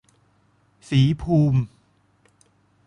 [0.89, 1.61] ศรีภูมิ